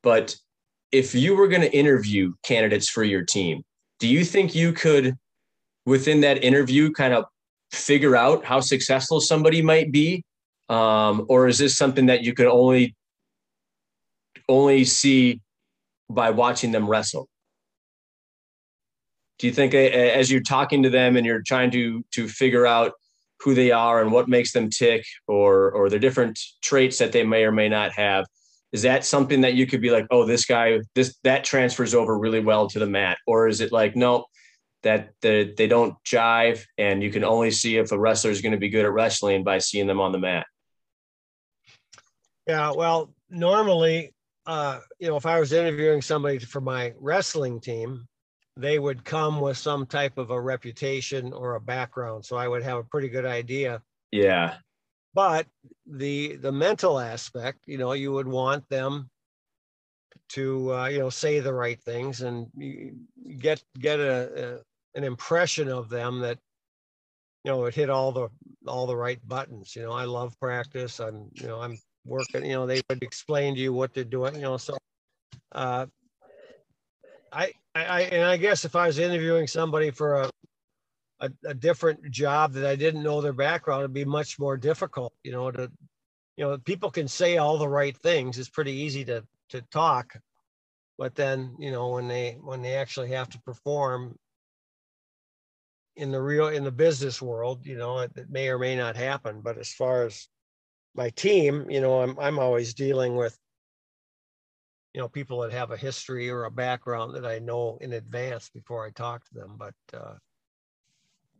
[0.01, 0.35] But
[0.91, 3.63] if you were going to interview candidates for your team,
[3.99, 5.15] do you think you could,
[5.85, 7.25] within that interview, kind of
[7.71, 10.23] figure out how successful somebody might be,
[10.69, 12.95] um, or is this something that you could only
[14.47, 15.41] only see
[16.09, 17.27] by watching them wrestle?
[19.37, 22.93] do you think as you're talking to them and you're trying to to figure out
[23.41, 27.23] who they are and what makes them tick or or the different traits that they
[27.23, 28.25] may or may not have
[28.71, 32.17] is that something that you could be like oh this guy this that transfers over
[32.17, 34.25] really well to the mat or is it like no
[34.85, 38.51] that the, they don't jive and you can only see if a wrestler is going
[38.51, 40.45] to be good at wrestling by seeing them on the mat.
[42.47, 44.13] Yeah well normally
[44.45, 48.07] uh, you know if i was interviewing somebody for my wrestling team
[48.55, 52.63] they would come with some type of a reputation or a background so i would
[52.63, 53.81] have a pretty good idea.
[54.11, 54.55] Yeah.
[55.15, 55.47] But
[55.87, 59.09] the the mental aspect you know you would want them
[60.29, 62.47] to uh, you know say the right things and
[63.39, 66.39] get get a, a, an impression of them that
[67.43, 68.29] you know it hit all the
[68.67, 72.53] all the right buttons you know i love practice i'm you know i'm working you
[72.53, 74.77] know they would explain to you what they're doing you know so
[75.51, 75.85] uh
[77.35, 80.29] I, I, and I guess if I was interviewing somebody for a,
[81.19, 85.13] a, a, different job that I didn't know their background, it'd be much more difficult,
[85.23, 85.69] you know, to,
[86.37, 88.39] you know, people can say all the right things.
[88.39, 90.17] It's pretty easy to, to talk,
[90.97, 94.17] but then, you know, when they, when they actually have to perform
[95.95, 98.95] in the real, in the business world, you know, it, it may or may not
[98.95, 99.41] happen.
[99.41, 100.27] But as far as
[100.93, 103.37] my team, you know, I'm, I'm always dealing with
[104.95, 108.49] you know people that have a history or a background that I know in advance
[108.49, 109.57] before I talk to them.
[109.57, 110.13] But uh,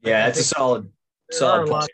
[0.02, 0.92] yeah, it's a solid
[1.32, 1.72] solid.
[1.72, 1.88] Are a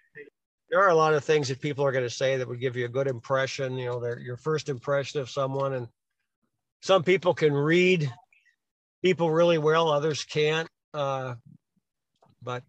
[0.72, 2.76] there are a lot of things that people are going to say that would give
[2.76, 3.78] you a good impression.
[3.78, 5.88] You know, their your first impression of someone, and
[6.82, 8.12] some people can read
[9.04, 10.68] people really well, others can't.
[10.96, 11.36] Uh,
[12.42, 12.64] but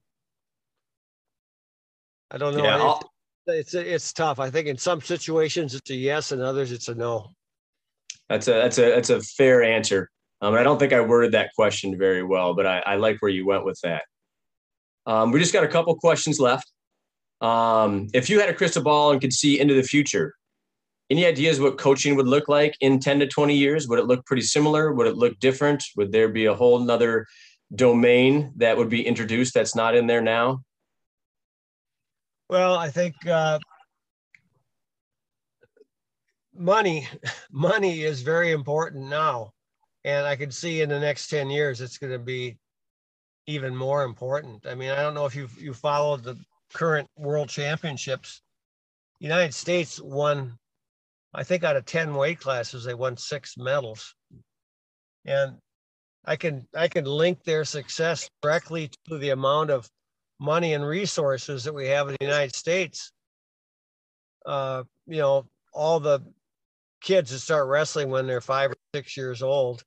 [2.31, 2.65] I don't know.
[2.65, 4.39] Yeah, it's, it's it's tough.
[4.39, 7.31] I think in some situations it's a yes, and others it's a no.
[8.29, 10.11] That's a that's a that's a fair answer.
[10.41, 13.31] Um, I don't think I worded that question very well, but I, I like where
[13.31, 14.03] you went with that.
[15.07, 16.71] Um, we just got a couple questions left.
[17.41, 20.35] Um, if you had a crystal ball and could see into the future,
[21.11, 23.87] any ideas what coaching would look like in 10 to 20 years?
[23.87, 24.93] Would it look pretty similar?
[24.93, 25.85] Would it look different?
[25.97, 27.27] Would there be a whole nother
[27.75, 30.63] domain that would be introduced that's not in there now?
[32.49, 33.59] Well, I think uh,
[36.55, 37.09] money
[37.51, 39.51] money is very important now
[40.05, 42.59] and i can see in the next 10 years it's going to be
[43.47, 46.37] even more important i mean i don't know if you you followed the
[46.75, 48.43] current world championships
[49.19, 50.59] united states won
[51.35, 54.15] I think out of 10 weight classes, they won six medals.
[55.25, 55.59] And
[56.25, 59.89] I can I can link their success directly to the amount of
[60.39, 63.13] money and resources that we have in the United States.
[64.47, 66.21] Uh, you know, all the
[67.01, 69.83] kids that start wrestling when they're five or six years old,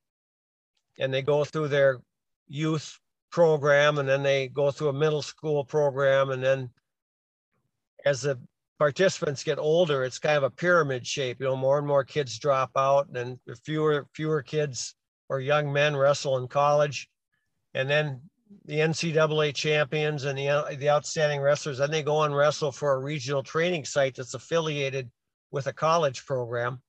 [1.00, 2.00] and they go through their
[2.48, 3.00] youth
[3.32, 6.70] program, and then they go through a middle school program, and then
[8.06, 8.40] as the
[8.78, 11.40] participants get older, it's kind of a pyramid shape.
[11.40, 14.96] You know, more and more kids drop out, and fewer fewer kids
[15.30, 17.10] or young men wrestle in college,
[17.74, 18.22] and then
[18.66, 22.94] the NCAA champions and the uh, the outstanding wrestlers, then they go and wrestle for
[22.94, 25.10] a regional training site that's affiliated
[25.52, 26.82] with a college program,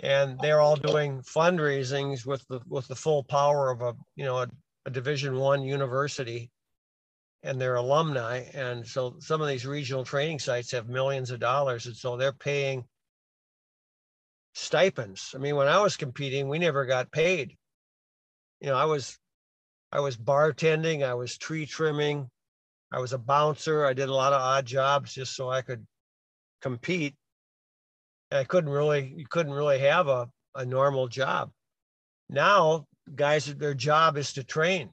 [0.00, 4.38] and they're all doing fundraisings with the with the full power of a you know
[4.38, 4.48] a,
[4.86, 6.50] a Division One university
[7.42, 8.44] and their alumni.
[8.54, 11.86] And so some of these regional training sites have millions of dollars.
[11.86, 12.84] And so they're paying
[14.58, 15.32] stipends.
[15.34, 17.56] I mean, when I was competing, we never got paid.
[18.60, 19.18] You know, I was
[19.90, 22.28] I was bartending, I was tree trimming,
[22.92, 25.86] I was a bouncer, I did a lot of odd jobs just so I could
[26.60, 27.14] compete.
[28.30, 31.50] And I couldn't really you couldn't really have a, a normal job.
[32.28, 34.90] Now guys their job is to train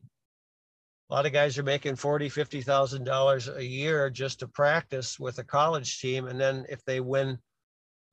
[1.09, 5.20] a lot of guys are making forty, fifty thousand dollars a year just to practice
[5.20, 7.38] with a college team, and then if they win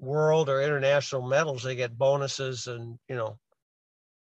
[0.03, 3.39] world or international medals, they get bonuses and you know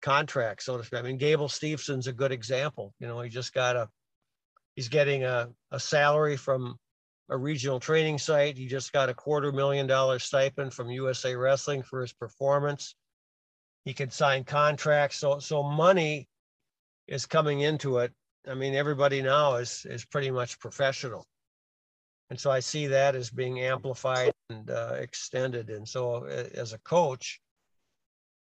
[0.01, 0.99] contracts, so to speak.
[0.99, 2.93] I mean, Gable Steveson's a good example.
[2.99, 3.89] You know, he just got a
[4.75, 6.75] he's getting a, a salary from
[7.29, 8.57] a regional training site.
[8.57, 12.95] He just got a quarter million dollar stipend from USA Wrestling for his performance.
[13.85, 15.17] He can sign contracts.
[15.17, 16.27] So so money
[17.07, 18.13] is coming into it
[18.47, 21.25] I mean, everybody now is is pretty much professional,
[22.31, 25.69] and so I see that as being amplified and uh, extended.
[25.69, 27.41] And so, as a coach,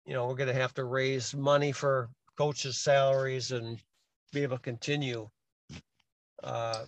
[0.05, 3.83] you know, we're going to have to raise money for coaches' salaries and
[4.35, 5.31] be able to continue.
[6.45, 6.85] Uh,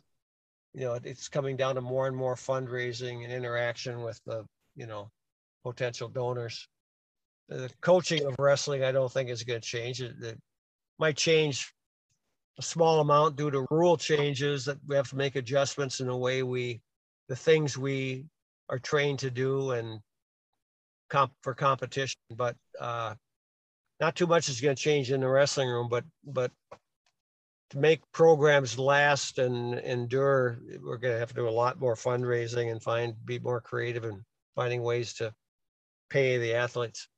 [0.74, 4.45] you know, it's coming down to more and more fundraising and interaction with the,
[4.76, 5.11] you know,
[5.64, 6.68] potential donors.
[7.49, 10.03] The coaching of wrestling, I don't think is going to change.
[10.03, 10.38] It, it
[10.99, 11.72] might change
[12.59, 16.16] a small amount due to rule changes that we have to make adjustments in the
[16.16, 16.80] way we,
[17.28, 18.26] the things we
[18.68, 20.00] are trained to do and
[21.09, 22.20] comp for competition.
[22.30, 23.14] But uh,
[24.00, 25.88] not too much is going to change in the wrestling room.
[25.88, 26.50] But but
[27.70, 31.94] to make programs last and endure, we're going to have to do a lot more
[31.94, 34.22] fundraising and find be more creative and
[34.55, 35.32] finding ways to
[36.11, 37.09] pay the athletes.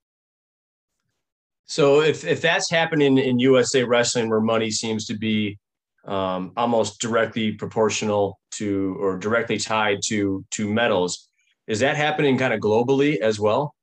[1.66, 5.58] So if if that's happening in USA Wrestling, where money seems to be
[6.06, 11.28] um, almost directly proportional to or directly tied to to medals,
[11.66, 13.74] is that happening kind of globally as well?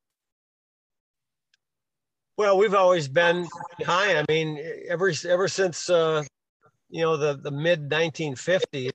[2.37, 3.47] Well, we've always been
[3.83, 4.19] high.
[4.19, 6.23] I mean, ever ever since uh,
[6.89, 8.91] you know the the mid 1950s,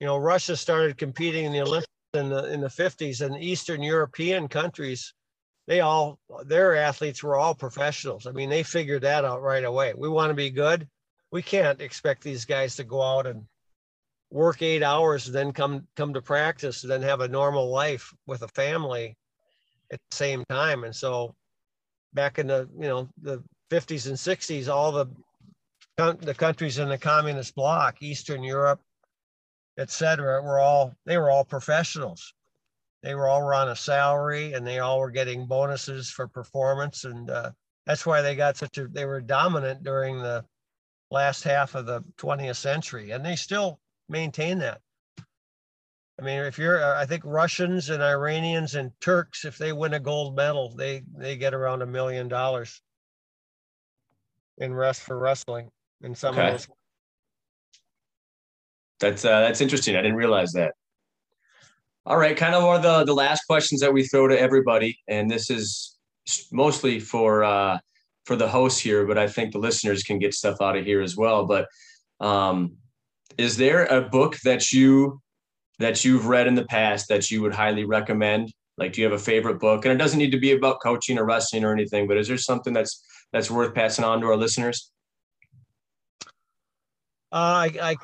[0.00, 3.82] you know, Russia started competing in the Olympics in the in the 50s, and Eastern
[3.82, 5.12] European countries
[5.66, 8.26] they all their athletes were all professionals.
[8.26, 9.94] I mean, they figured that out right away.
[9.96, 10.88] We want to be good.
[11.30, 13.46] We can't expect these guys to go out and
[14.30, 18.12] work eight hours and then come come to practice and then have a normal life
[18.26, 19.16] with a family
[19.92, 20.84] at the same time.
[20.84, 21.34] And so
[22.12, 25.06] back in the you know the 50s and 60s, all the
[26.20, 28.80] the countries in the communist bloc, Eastern Europe,
[29.78, 32.34] et cetera, were all they were all professionals
[33.02, 37.04] they were all on a salary and they all were getting bonuses for performance.
[37.04, 37.50] And uh,
[37.86, 40.44] that's why they got such a they were dominant during the
[41.10, 44.80] last half of the 20th century and they still maintain that.
[46.20, 49.94] I mean if you're uh, i think russians and iranians and turks if they win
[49.94, 52.80] a gold medal they they get around a million dollars
[54.58, 55.70] in rest for wrestling
[56.02, 56.48] in some okay.
[56.48, 56.68] of those
[59.02, 59.96] that's uh, that's interesting.
[59.96, 60.74] I didn't realize that
[62.04, 64.98] all right, kind of one of the, the last questions that we throw to everybody,
[65.08, 65.96] and this is
[66.50, 67.78] mostly for uh,
[68.24, 71.00] for the hosts here, but I think the listeners can get stuff out of here
[71.00, 71.46] as well.
[71.46, 71.68] But
[72.20, 72.76] um,
[73.38, 75.20] is there a book that you
[75.78, 78.52] that you've read in the past that you would highly recommend?
[78.78, 79.84] Like, do you have a favorite book?
[79.84, 82.38] And it doesn't need to be about coaching or wrestling or anything, but is there
[82.38, 84.90] something that's that's worth passing on to our listeners?
[87.32, 87.96] Uh, I, I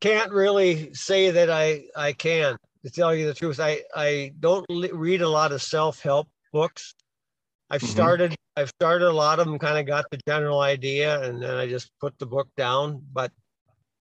[0.00, 2.56] can't really say that I I can
[2.86, 6.94] to tell you the truth, I, I don't read a lot of self-help books.
[7.68, 7.90] I've mm-hmm.
[7.90, 11.54] started, I've started a lot of them, kind of got the general idea and then
[11.56, 13.32] I just put the book down, but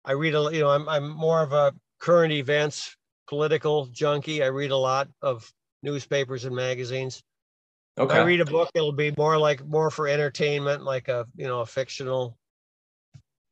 [0.04, 2.94] I read a, you know, I'm, I'm more of a current events,
[3.30, 4.44] political junkie.
[4.44, 5.50] I read a lot of
[5.82, 7.24] newspapers and magazines.
[7.98, 8.18] Okay.
[8.18, 11.62] I read a book, it'll be more like more for entertainment, like a you know
[11.62, 12.36] a fictional,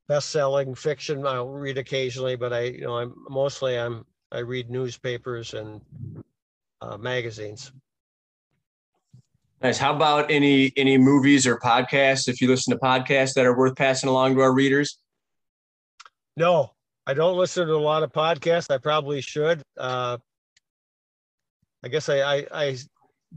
[0.08, 1.26] best-selling fiction.
[1.28, 5.82] I'll read occasionally, but I you know I'm mostly I'm I read newspapers and
[6.82, 7.72] uh, magazines.
[9.62, 9.78] Nice.
[9.78, 12.28] How about any any movies or podcasts?
[12.28, 14.98] If you listen to podcasts that are worth passing along to our readers.
[16.36, 16.72] No,
[17.06, 18.74] I don't listen to a lot of podcasts.
[18.74, 19.62] I probably should.
[19.78, 20.18] Uh,
[21.84, 22.78] I guess I, I, I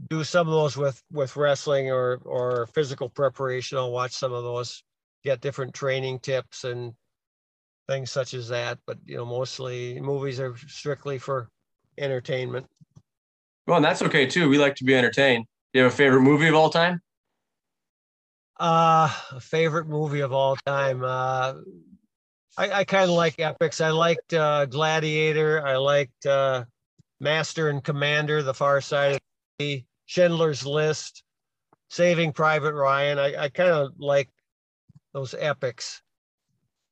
[0.09, 3.77] do some of those with with wrestling or or physical preparation.
[3.77, 4.83] I'll watch some of those,
[5.23, 6.93] get different training tips and
[7.87, 8.79] things such as that.
[8.85, 11.49] But you know, mostly movies are strictly for
[11.97, 12.67] entertainment.
[13.67, 14.49] Well, and that's okay too.
[14.49, 15.45] We like to be entertained.
[15.73, 17.01] Do you have a favorite movie of all time?
[18.57, 21.03] Uh, a favorite movie of all time.
[21.03, 21.55] Uh,
[22.57, 23.81] I, I kind of like epics.
[23.81, 25.65] I liked uh, Gladiator.
[25.65, 26.63] I liked uh,
[27.19, 29.19] Master and Commander, The Far Side of
[29.59, 31.23] the Schindler's List,
[31.89, 33.19] Saving Private Ryan.
[33.19, 34.29] I, I kind of like
[35.13, 36.01] those epics.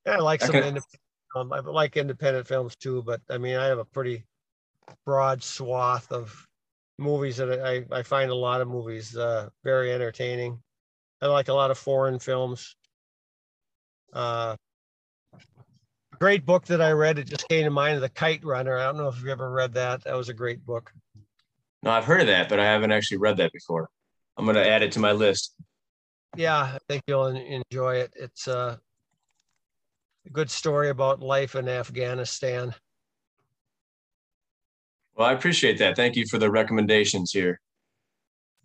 [0.06, 0.68] Yeah, I like some Okay.
[0.68, 1.00] independent.
[1.36, 4.24] Um, I like independent films too, but I mean, I have a pretty
[5.06, 6.48] broad swath of
[7.00, 10.62] movies that I, I find a lot of movies uh, very entertaining.
[11.22, 12.76] I like a lot of foreign films.
[14.12, 14.56] Uh,
[16.20, 17.18] great book that I read.
[17.18, 18.78] It just came to mind, The Kite Runner.
[18.78, 20.04] I don't know if you've ever read that.
[20.04, 20.94] That was a great book.
[21.82, 23.90] No, I've heard of that, but I haven't actually read that before.
[24.38, 25.56] I'm going to add it to my list.
[26.36, 28.14] Yeah, I think you'll enjoy it.
[28.16, 28.80] It's uh, a
[30.32, 32.74] good story about life in Afghanistan.
[35.16, 35.96] Well, I appreciate that.
[35.96, 37.60] Thank you for the recommendations here.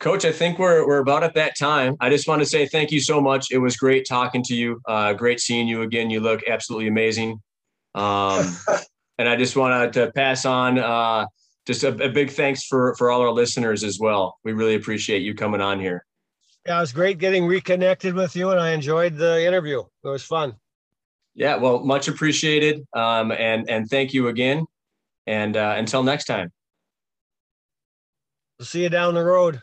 [0.00, 1.96] Coach, I think we're, we're about at that time.
[2.00, 3.50] I just want to say thank you so much.
[3.50, 4.80] It was great talking to you.
[4.86, 6.08] Uh, great seeing you again.
[6.08, 7.40] You look absolutely amazing.
[7.96, 8.56] Um,
[9.18, 11.26] and I just wanted to pass on uh,
[11.66, 14.38] just a, a big thanks for, for all our listeners as well.
[14.44, 16.04] We really appreciate you coming on here.
[16.64, 19.80] Yeah, it was great getting reconnected with you, and I enjoyed the interview.
[19.80, 20.54] It was fun.
[21.38, 22.84] Yeah, well, much appreciated.
[22.94, 24.66] Um, and, and thank you again.
[25.28, 26.50] And uh, until next time.
[28.60, 29.62] See you down the road.